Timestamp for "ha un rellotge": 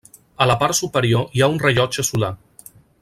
1.45-2.09